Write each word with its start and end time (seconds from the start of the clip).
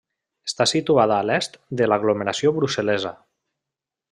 Està 0.49 0.65
situada 0.69 1.17
a 1.17 1.27
l'est 1.29 1.59
de 1.81 1.89
l'aglomeració 1.91 2.55
brussel·lesa. 2.59 3.13